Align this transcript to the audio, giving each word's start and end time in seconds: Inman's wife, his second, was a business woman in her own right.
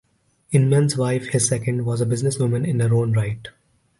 Inman's 0.51 0.97
wife, 0.97 1.27
his 1.27 1.47
second, 1.47 1.85
was 1.85 2.01
a 2.01 2.07
business 2.07 2.39
woman 2.39 2.65
in 2.65 2.79
her 2.79 2.91
own 2.91 3.13
right. 3.13 3.47